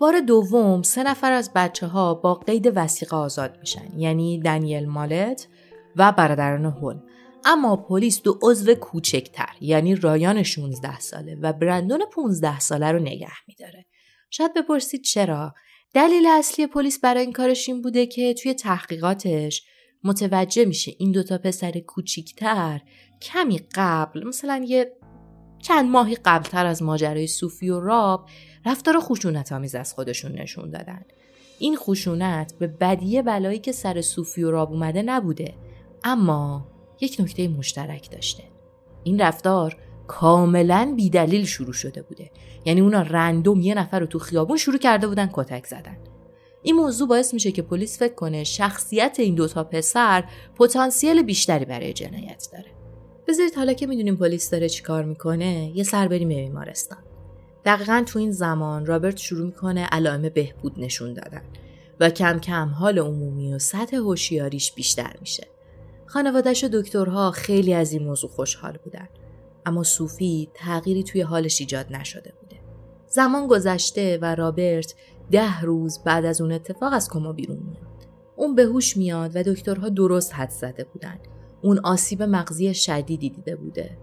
[0.00, 3.98] بار دوم سه نفر از بچه ها با قید وسیقه آزاد میشن.
[3.98, 5.46] یعنی دنیل مالت
[5.96, 6.96] و برادران هول.
[7.44, 13.32] اما پلیس دو عضو کوچکتر یعنی رایان 16 ساله و برندون 15 ساله رو نگه
[13.46, 13.86] میداره.
[14.30, 15.54] شاید بپرسید چرا؟
[15.94, 19.62] دلیل اصلی پلیس برای این کارش این بوده که توی تحقیقاتش
[20.04, 22.80] متوجه میشه این دوتا پسر کوچیکتر
[23.22, 24.92] کمی قبل مثلا یه
[25.62, 28.28] چند ماهی قبلتر از ماجرای صوفی و راب
[28.66, 31.02] رفتار خشونت آمیز از خودشون نشون دادن.
[31.58, 35.54] این خشونت به بدیه بلایی که سر صوفی و راب اومده نبوده
[36.04, 36.66] اما
[37.00, 38.44] یک نکته مشترک داشته.
[39.02, 42.30] این رفتار کاملا بیدلیل شروع شده بوده.
[42.64, 45.96] یعنی اونا رندوم یه نفر رو تو خیابون شروع کرده بودن کتک زدن.
[46.62, 50.24] این موضوع باعث میشه که پلیس فکر کنه شخصیت این دوتا پسر
[50.56, 52.70] پتانسیل بیشتری برای جنایت داره.
[53.28, 56.98] بذارید حالا که می‌دونیم پلیس داره چیکار می‌کنه یه سر بریم به بیمارستان.
[57.64, 61.42] دقیقا تو این زمان رابرت شروع می‌کنه علائم بهبود نشون دادن
[62.00, 65.46] و کم کم حال عمومی و سطح هوشیاریش بیشتر میشه.
[66.08, 69.08] خانوادش و دکترها خیلی از این موضوع خوشحال بودن.
[69.66, 72.56] اما صوفی تغییری توی حالش ایجاد نشده بوده.
[73.08, 74.94] زمان گذشته و رابرت
[75.30, 78.06] ده روز بعد از اون اتفاق از کما بیرون میاد.
[78.36, 81.18] اون به هوش میاد و دکترها درست حد زده بودن.
[81.62, 83.98] اون آسیب مغزی شدیدی دیده بوده.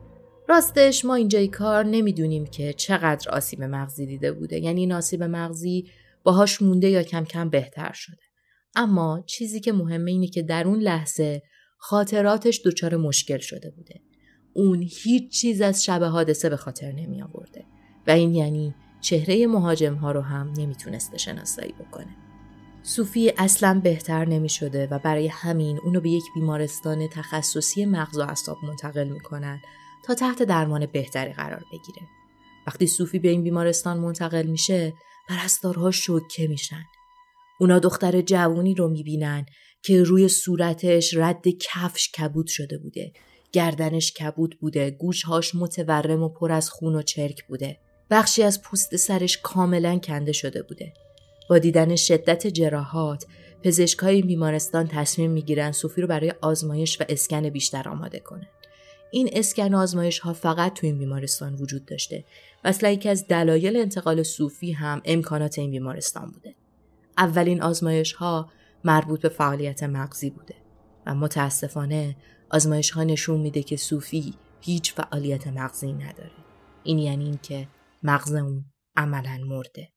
[0.50, 4.60] راستش ما اینجای کار نمی‌دونیم که چقدر آسیب مغزی دیده بوده.
[4.60, 5.86] یعنی این آسیب مغزی
[6.24, 8.18] باهاش مونده یا کم کم بهتر شده.
[8.76, 11.42] اما چیزی که مهمه اینه که در اون لحظه
[11.78, 14.02] خاطراتش دچار مشکل شده بوده.
[14.54, 17.66] اون هیچ چیز از شب حادثه به خاطر نمی آورده
[18.08, 22.16] و این یعنی چهره مهاجم ها رو هم نمی‌تونسته شناسایی بکنه.
[22.84, 28.22] صوفی اصلا بهتر نمی شده و برای همین اونو به یک بیمارستان تخصصی مغز و
[28.22, 29.62] اعصاب منتقل می‌کنن
[30.06, 32.08] تا تحت درمان بهتری قرار بگیره.
[32.68, 34.94] وقتی صوفی به این بیمارستان منتقل میشه
[35.30, 36.84] پرستارها شوکه میشن.
[37.60, 39.46] اونا دختر جوونی رو می‌بینن
[39.86, 43.12] که روی صورتش رد کفش کبود شده بوده.
[43.52, 47.78] گردنش کبود بوده گوشهاش متورم و پر از خون و چرک بوده.
[48.10, 50.94] بخشی از پوست سرش کاملا کنده شده بوده.
[51.50, 53.26] با دیدن شدت جراحات
[53.64, 58.50] پزشکای بیمارستان تصمیم می‌گیرن صوفی رو برای آزمایش و اسکن بیشتر آماده کنه.
[59.12, 62.24] این اسکن آزمایش ها فقط تو این بیمارستان وجود داشته.
[62.64, 66.56] و اصلا یکی از دلایل انتقال صوفی هم امکانات این بیمارستان بوده.
[67.18, 68.50] اولین آزمایش ها
[68.86, 70.56] مربوط به فعالیت مغزی بوده.
[71.06, 72.16] و متاسفانه
[72.50, 76.32] آزمایش ها نشون میده که صوفی هیچ فعالیت مغزی نداره.
[76.84, 77.68] این یعنی اینکه
[78.04, 79.90] مغز اون عملا مرده.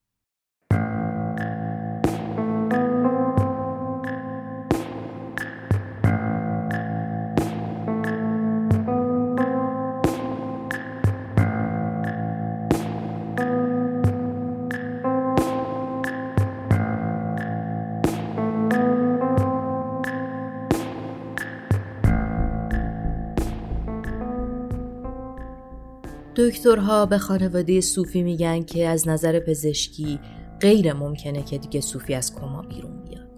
[26.49, 30.21] دکترها به خانواده صوفی میگن که از نظر پزشکی
[30.61, 33.29] غیر ممکنه که دیگه صوفی از کما بیرون بیاد.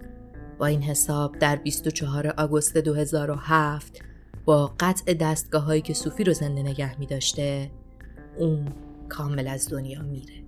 [0.59, 4.01] با این حساب در 24 آگوست 2007
[4.45, 7.71] با قطع دستگاه هایی که صوفی رو زنده نگه می داشته
[8.37, 8.67] اون
[9.09, 10.43] کامل از دنیا میره.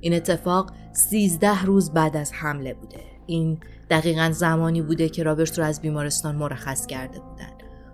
[0.00, 3.00] این اتفاق 13 روز بعد از حمله بوده.
[3.26, 3.58] این
[3.90, 7.52] دقیقا زمانی بوده که رابرت رو از بیمارستان مرخص کرده بودن.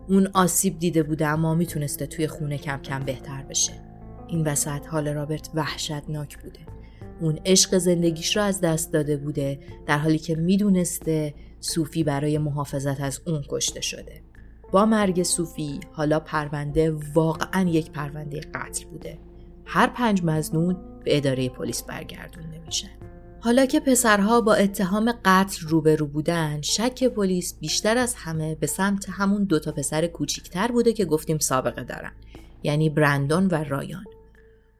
[0.08, 3.91] اون آسیب دیده بوده اما می‌تونسته توی خونه کم کم بهتر بشه.
[4.32, 6.60] این وسط حال رابرت وحشتناک بوده.
[7.20, 13.00] اون عشق زندگیش رو از دست داده بوده در حالی که می‌دونسته صوفی برای محافظت
[13.00, 14.22] از اون کشته شده.
[14.72, 19.18] با مرگ صوفی حالا پرونده واقعا یک پرونده قتل بوده.
[19.64, 22.90] هر پنج مزنون به اداره پلیس برگردونده میشن.
[23.40, 29.06] حالا که پسرها با اتهام قتل روبرو بودن شک پلیس بیشتر از همه به سمت
[29.10, 32.12] همون دوتا پسر کوچیکتر بوده که گفتیم سابقه دارن
[32.62, 34.04] یعنی برندون و رایان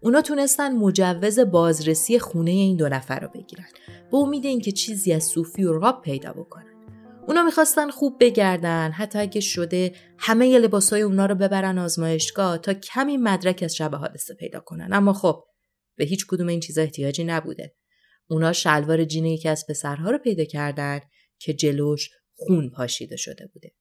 [0.03, 3.67] اونا تونستن مجوز بازرسی خونه این دو نفر رو بگیرن
[4.11, 6.73] به امید اینکه چیزی از صوفی و راب پیدا بکنن.
[7.29, 12.75] اونا می‌خواستن خوب بگردن حتی اگه شده همه ی لباسای اونا رو ببرن آزمایشگاه تا
[12.75, 14.88] کمی مدرک از شب حادثه پیدا کنن.
[14.93, 15.45] اما خب
[15.97, 17.75] به هیچ کدوم این چیزا احتیاجی نبوده.
[18.31, 21.01] اونا شلوار جین یکی از پسرها رو پیدا کردن
[21.38, 23.73] که جلوش خون پاشیده شده بوده.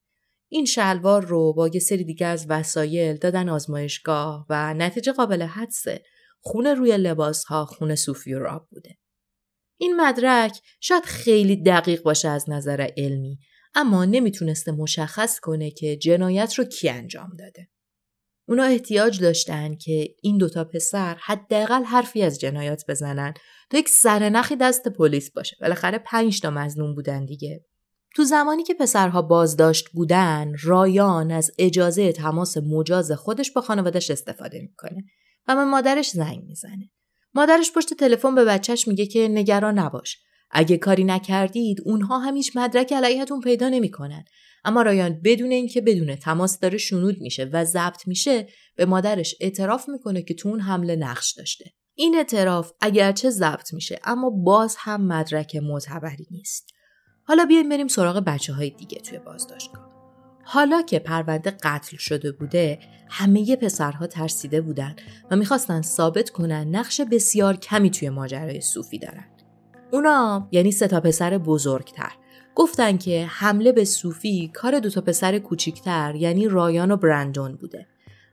[0.53, 6.03] این شلوار رو با یه سری دیگه از وسایل دادن آزمایشگاه و نتیجه قابل حدسه
[6.39, 8.97] خون روی لباس ها خون صوفی و راب بوده.
[9.77, 13.39] این مدرک شاید خیلی دقیق باشه از نظر علمی
[13.75, 17.69] اما نمی‌تونسته مشخص کنه که جنایت رو کی انجام داده.
[18.47, 23.33] اونا احتیاج داشتن که این دوتا پسر حداقل حرفی از جنایات بزنن
[23.69, 27.65] تا یک سرنخی دست پلیس باشه بالاخره پنج تا مزنون بودن دیگه
[28.15, 34.61] تو زمانی که پسرها بازداشت بودن رایان از اجازه تماس مجاز خودش با خانوادش استفاده
[34.61, 35.03] می‌کنه
[35.47, 36.89] و به مادرش زنگ می‌زنه.
[37.33, 40.17] مادرش پشت تلفن به بچهش میگه که نگران نباش.
[40.51, 44.25] اگه کاری نکردید اونها هم هیچ مدرک علیهتون پیدا نمی‌کنن.
[44.65, 49.89] اما رایان بدون اینکه بدونه تماس داره شنود میشه و ضبط میشه به مادرش اعتراف
[49.89, 51.65] می‌کنه که تو اون حمله نقش داشته.
[51.95, 56.67] این اعتراف اگرچه ضبط میشه اما باز هم مدرک معتبری نیست.
[57.31, 59.89] حالا بیایم بریم سراغ بچه های دیگه توی بازداشتگاه.
[60.43, 64.95] حالا که پرونده قتل شده بوده همه پسرها ترسیده بودن
[65.31, 69.25] و می‌خواستن ثابت کنن نقش بسیار کمی توی ماجرای صوفی دارن.
[69.91, 72.11] اونا یعنی سه تا پسر بزرگتر
[72.55, 77.87] گفتن که حمله به صوفی کار دو تا پسر کوچیکتر یعنی رایان و برندون بوده.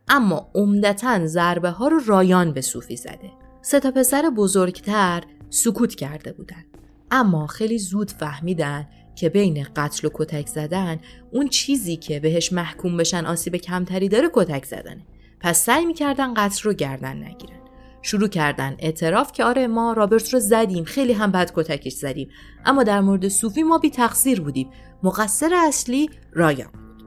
[0.08, 3.30] اما عمدتا ضربه ها رو رایان به صوفی زده.
[3.62, 6.64] سه تا پسر بزرگتر سکوت کرده بودن.
[7.10, 11.00] اما خیلی زود فهمیدن که بین قتل و کتک زدن
[11.32, 15.06] اون چیزی که بهش محکوم بشن آسیب کمتری داره کتک زدنه.
[15.40, 17.58] پس سعی می‌کردن قتل رو گردن نگیرن.
[18.02, 22.28] شروع کردن اعتراف که آره ما رابرت رو زدیم خیلی هم بد کتکش زدیم.
[22.66, 24.70] اما در مورد صوفی ما بی تقصیر بودیم.
[25.02, 27.04] مقصر اصلی رایان بود.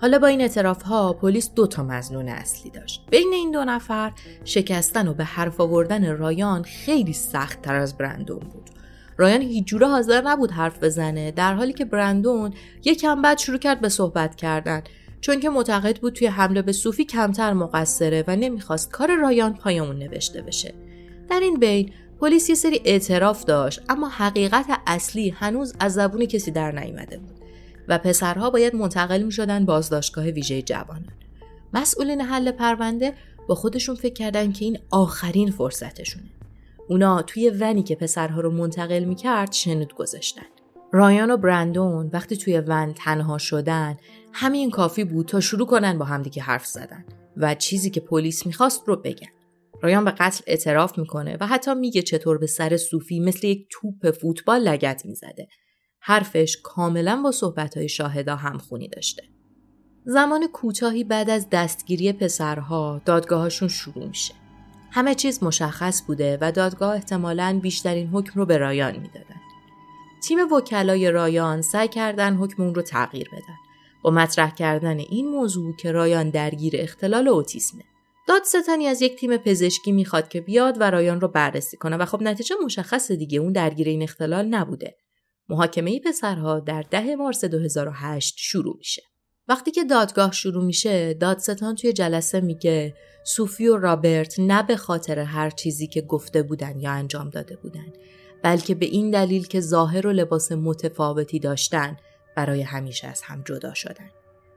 [0.00, 3.06] حالا با این اعتراف ها پلیس دو تا مزنون اصلی داشت.
[3.10, 4.12] بین این دو نفر
[4.44, 8.70] شکستن و به حرف آوردن رایان خیلی سخت تر از برندون بود.
[9.22, 11.30] رایان هیچ جوره حاضر نبود حرف بزنه.
[11.30, 12.54] در حالی که برندون
[12.84, 14.82] یکم بعد شروع کرد به صحبت کردن.
[15.20, 19.98] چون که معتقد بود توی حمله به صوفی کمتر مقصره و نمی‌خواست کار رایان پایمون
[19.98, 20.74] نوشته بشه.
[21.30, 26.50] در این بین پلیس یه سری اعتراف داشت اما حقیقت اصلی هنوز از زبون کسی
[26.50, 27.36] در نیامده بود
[27.88, 31.12] و پسرها باید منتقل می شدن بازداشتگاه ویژه جوانان.
[31.74, 33.14] مسئولین حل پرونده
[33.48, 36.24] با خودشون فکر کردن که این آخرین فرصتشونه.
[36.88, 40.46] اونا توی ونی که پسرها رو منتقل می کرد شنود گذاشتن
[40.92, 43.96] رایان و برندون وقتی توی ون تنها شدن
[44.32, 47.04] همین کافی بود تا شروع کنن با همدیگه حرف زدن
[47.36, 49.28] و چیزی که پلیس می‌خواست رو بگن.
[49.82, 54.10] رایان به قتل اعتراف می‌کنه و حتی میگه چطور به سر صوفی مثل یک توپ
[54.10, 55.48] فوتبال لگت می‌زده.
[56.00, 59.22] حرفش کاملا با صحبتهای شاهدا همخونی داشته.
[60.04, 64.41] زمان کوتاهی بعد از دستگیری پسرها دادگاهشون شروع میشه.
[64.94, 69.40] همه چیز مشخص بوده و دادگاه احتمالاً بیشترین حکم رو به رایان می‌دادن.
[70.22, 73.56] تیم وکلای رایان سعی کردن حکم اون رو تغییر بدن.
[74.02, 77.82] با مطرح کردن این موضوع که رایان درگیر اختلال اوتیسمه.
[78.28, 82.22] دادستانی از یک تیم پزشکی می‌خواد که بیاد و رایان رو بررسی کنه و خب
[82.22, 84.96] نتیجه مشخص دیگه اون درگیر این اختلال نبوده.
[85.48, 89.02] محاکمه پسرها در ده مارس 2008 شروع میشه.
[89.48, 95.18] وقتی که دادگاه شروع میشه دادستان توی جلسه میگه سوفی و رابرت نه به خاطر
[95.18, 97.92] هر چیزی که گفته بودن یا انجام داده بودن
[98.42, 101.96] بلکه به این دلیل که ظاهر و لباس متفاوتی داشتن
[102.36, 104.10] برای همیشه از هم جدا شدن.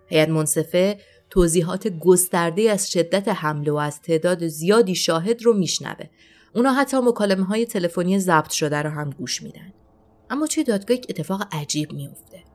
[0.08, 0.98] هیئت منصفه
[1.30, 6.06] توضیحات گسترده از شدت حمله و از تعداد زیادی شاهد رو میشنوه.
[6.56, 9.74] اونا حتی مکالمه های تلفنی ضبط شده رو هم گوش میدن.
[10.30, 12.55] اما توی دادگاه یک اتفاق عجیب میفته.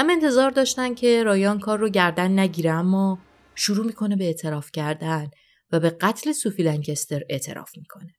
[0.00, 3.18] هم انتظار داشتن که رایان کار رو گردن نگیره اما
[3.54, 5.30] شروع می‌کنه به اعتراف کردن
[5.72, 8.14] و به قتل سوفی لنکستر اعتراف می‌کنه.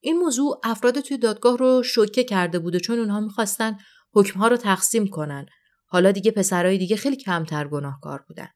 [0.00, 3.78] این موضوع افراد توی دادگاه رو شوکه کرده بوده چون اونها می‌خواستن
[4.12, 5.46] حکمها رو تقسیم کنن
[5.86, 8.48] حالا دیگه پسرای دیگه خیلی کمتر گناهکار بودن.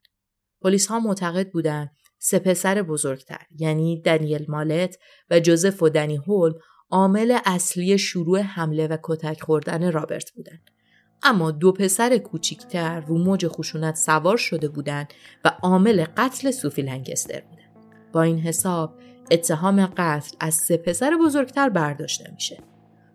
[0.60, 4.98] پلیس ها معتقد بودند سه پسر بزرگتر یعنی دنیل مالت
[5.30, 6.52] و جوزف و دنی هول
[6.90, 10.73] عامل اصلی شروع حمله و کتک خوردن رابرت بودند.
[11.22, 15.12] اما دو پسر کوچیکتر رو موج خشونت سوار شده بودند
[15.44, 17.64] و عامل قتل سوفی لنگستر بودند.
[18.12, 18.94] با این حساب
[19.30, 22.58] اتهام قتل از سه پسر بزرگتر برداشته میشه.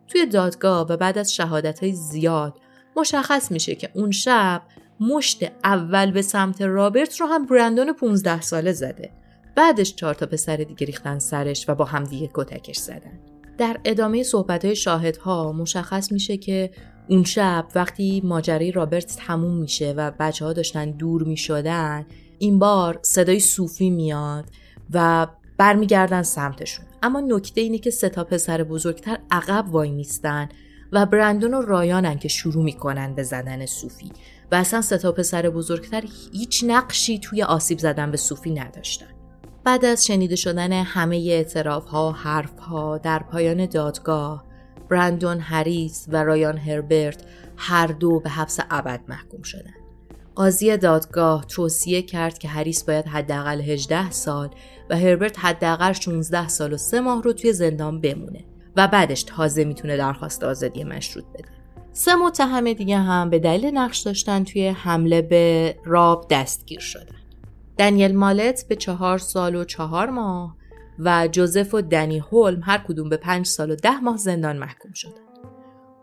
[0.08, 2.54] توی دادگاه و بعد از شهادت های زیاد
[2.96, 4.62] مشخص میشه که اون شب
[5.00, 9.12] مشت اول به سمت رابرت رو هم برندون 15 ساله زده.
[9.56, 13.20] بعدش چهار تا پسر دیگه ریختن سرش و با هم دیگه کتکش زدن.
[13.58, 16.72] در ادامه صحبت های شاهدها مشخص میشه که
[17.10, 22.06] اون شب وقتی ماجرای رابرت تموم میشه و بچه ها داشتن دور می‌شدن
[22.40, 24.46] این بار صدای صوفی میاد
[24.94, 26.86] و برمیگردن سمتشون.
[27.04, 30.50] اما نکته اینه که سه تا پسر بزرگتر عقب وای میستن
[30.92, 34.12] و برندون و رایانن که شروع می‌کنن به زدن صوفی.
[34.52, 39.08] و اصلا سه تا پسر بزرگتر هیچ نقشی توی آسیب زدن به صوفی نداشتن.
[39.64, 44.49] بعد از شنیده شدن همه اعتراف ها حرف ها در پایان دادگاه
[44.90, 47.24] برندون هریس و رایان هربرت
[47.58, 49.74] هر دو به حبس ابد محکوم شدند.
[50.36, 54.50] قاضی دادگاه توصیه کرد که هریس باید حداقل 18 سال
[54.90, 59.64] و هربرت حداقل 16 سال و 3 ماه رو توی زندان بمونه و بعدش تازه
[59.64, 61.50] می‌تونه درخواست آزادی مشروط بده.
[61.92, 67.16] سه متهم دیگه هم به دلیل نقش داشتن توی حمله به راب دستگیر شدن.
[67.78, 70.56] دنیل مالت به چهار سال و چهار ماه
[71.00, 74.94] و جوزف و دنی هولم هر کدوم به پنج سال و ده ماه زندان محکوم
[74.94, 75.30] شدند.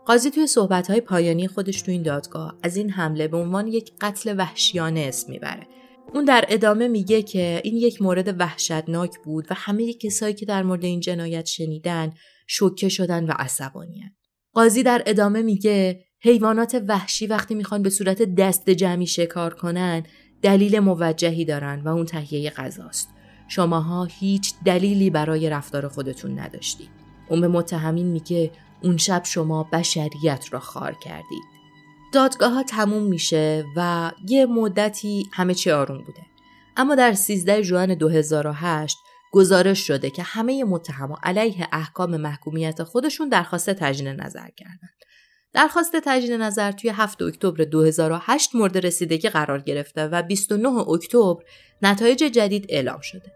[0.05, 4.35] قاضی توی صحبتهای پایانی خودش تو این دادگاه از این حمله به عنوان یک قتل
[4.37, 5.67] وحشیانه اسم می‌بره.
[6.13, 10.63] اون در ادامه میگه که این یک مورد وحشتناک بود و همه کسایی که در
[10.63, 12.13] مورد این جنایت شنیدن
[12.47, 14.09] شوکه شدن و عصبانیان.
[14.53, 20.03] قاضی در ادامه میگه حیوانات وحشی وقتی می‌خوان به صورت دست جمعی شکار کنن
[20.41, 23.09] دلیل موجهی دارن و اون تهیه غذاست.
[23.47, 26.89] شماها هیچ دلیلی برای رفتار خودتون نداشتید.
[27.29, 28.51] اون به متهمین میگه
[28.83, 31.43] اون شب شما بشریت را خار کردید.
[32.13, 36.21] دادگاه ها تموم میشه و یه مدتی همه چی آروم بوده.
[36.77, 38.97] اما در 13 جوان 2008
[39.31, 44.97] گزارش شده که همه متهما علیه احکام محکومیت خودشون درخواست تجدید نظر کردند.
[45.57, 51.43] درخواست تجدید نظر توی 7 اکتبر 2008 مورد رسیدگی قرار گرفته و 29 اکتبر
[51.81, 53.31] نتایج جدید اعلام شده.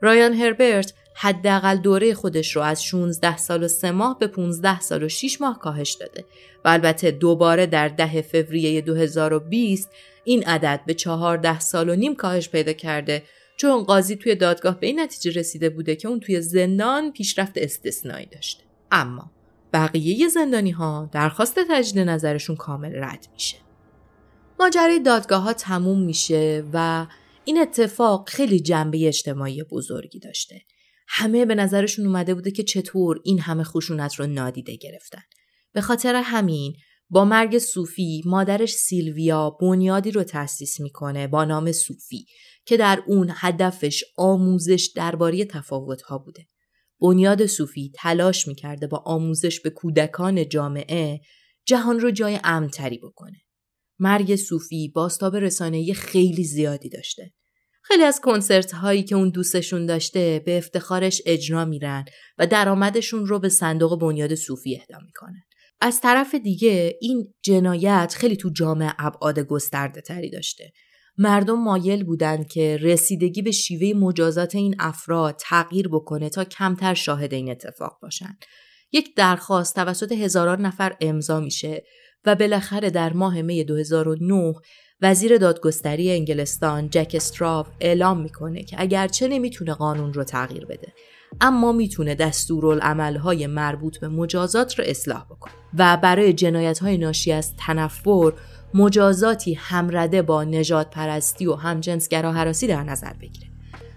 [0.00, 5.02] رایان هربرت حداقل دوره خودش رو از 16 سال و 3 ماه به 15 سال
[5.02, 6.24] و 6 ماه کاهش داده
[6.64, 9.90] و البته دوباره در 10 فوریه 2020
[10.24, 13.22] این عدد به 14 سال و نیم کاهش پیدا کرده
[13.56, 18.26] چون قاضی توی دادگاه به این نتیجه رسیده بوده که اون توی زندان پیشرفت استثنایی
[18.26, 19.30] داشته اما
[19.72, 23.56] بقیه زندانی ها درخواست تجدید نظرشون کامل رد میشه
[24.60, 27.06] ماجرای دادگاه ها تموم میشه و
[27.44, 30.60] این اتفاق خیلی جنبه اجتماعی بزرگی داشته.
[31.08, 35.22] همه به نظرشون اومده بوده که چطور این همه خشونت رو نادیده گرفتن.
[35.72, 36.76] به خاطر همین
[37.10, 42.26] با مرگ صوفی مادرش سیلویا بنیادی رو تأسیس می‌کنه با نام صوفی
[42.64, 46.46] که در اون هدفش آموزش درباره تفاوتها بوده.
[47.00, 51.20] بنیاد صوفی تلاش می‌کرده با آموزش به کودکان جامعه
[51.66, 53.38] جهان رو جای امنتری بکنه.
[53.98, 57.32] مرگ صوفی باستاب رسانه‌ای خیلی زیادی داشته.
[57.82, 62.04] خیلی از کنسرت هایی که اون دوستشون داشته به افتخارش اجرا میرن
[62.38, 65.42] و درآمدشون رو به صندوق بنیاد صوفی اهدا می‌کنن.
[65.80, 70.72] از طرف دیگه این جنایت خیلی تو جامعه ابعاد گسترده تری داشته.
[71.18, 77.34] مردم مایل بودند که رسیدگی به شیوه مجازات این افراد تغییر بکنه تا کمتر شاهد
[77.34, 78.38] این اتفاق باشن.
[78.92, 81.84] یک درخواست توسط هزاران نفر امضا میشه
[82.24, 84.54] و بالاخره در ماه می 2009
[85.02, 90.92] وزیر دادگستری انگلستان جک استراف اعلام می‌کنه که اگرچه نمی‌تونه قانون رو تغییر بده
[91.40, 97.56] اما می‌تونه دستورالعملهای مربوط به مجازات رو اصلاح بکنه و برای جنایت های ناشی از
[97.56, 98.32] تنفر
[98.74, 103.46] مجازاتی همرده با نجات پرستی و همجنسگرا حراسی در نظر بگیره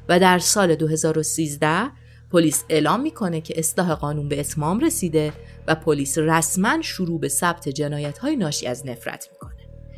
[0.09, 1.91] و در سال 2013
[2.31, 5.33] پلیس اعلام می‌کنه که اصلاح قانون به اتمام رسیده
[5.67, 9.51] و پلیس رسما شروع به ثبت جنایت های ناشی از نفرت می‌کنه.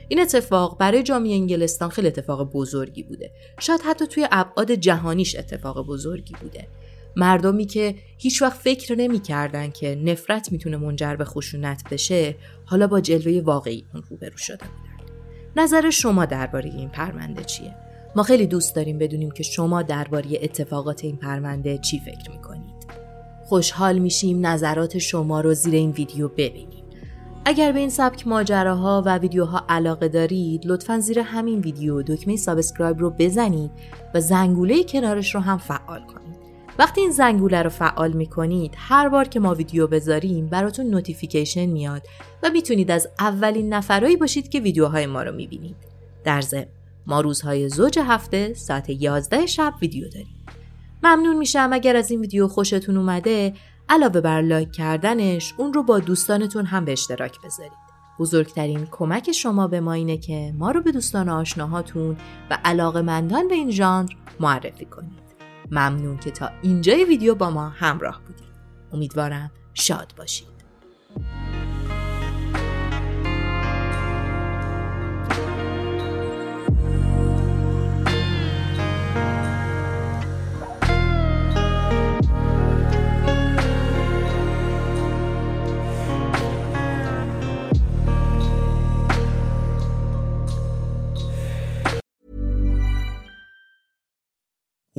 [0.08, 3.32] این اتفاق برای جامعه انگلستان خیلی اتفاق بزرگی بوده.
[3.60, 6.68] شاید حتی توی ابعاد جهانیش اتفاق بزرگی بوده.
[7.16, 12.36] مردمی که هیچ وقت فکر نمی‌کردن که نفرت می‌تونه منجر به خشونت بشه
[12.74, 15.06] حالا با جلوه واقعی اون روبرو شده بودن.
[15.56, 17.76] نظر شما درباره این پرونده چیه؟
[18.16, 22.76] ما خیلی دوست داریم بدونیم که شما درباره اتفاقات این پرونده چی فکر می‌کنید.
[23.46, 26.84] خوشحال میشیم نظرات شما رو زیر این ویدیو ببینیم.
[27.46, 33.00] اگر به این سبک ماجراها و ویدیوها علاقه دارید لطفا زیر همین ویدیو دکمه subscribe
[33.00, 33.72] رو بزنید
[34.14, 36.23] و زنگوله کنارش رو هم فعال کنید
[36.80, 42.08] وقتی این زنگوله رو فعال می‌کنید هر بار که ما ویدیو بذاریم براتون notification میاد
[42.44, 45.76] و می‌تونید از اولین نفرایی باشید که ویدیوهای ما رو می‌بینید
[46.24, 46.66] در ضمن
[47.08, 50.46] ما روزهای زوج هفته ساعت 11 شب ویدیو داریم
[51.04, 53.54] ممنون میشم اگر از این ویدیو خوشتون اومده
[53.90, 57.84] علاوه بر لایک کردنش اون رو با دوستانتون هم به اشتراک بذارید.
[58.20, 62.18] بزرگترین کمک شما به ما اینه که ما رو به دوستان آشناهاتون
[62.50, 64.10] و علاقه مندان به این ژانر
[64.40, 65.24] معرفی کنید.
[65.74, 68.54] ممنون که تا اینجای ویدیو با ما همراه بودید.
[68.92, 70.53] امیدوارم شاد باشید.